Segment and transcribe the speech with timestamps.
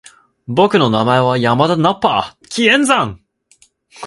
[0.47, 2.35] 僕の名前は山田ナッパ！
[2.49, 3.23] 気円斬！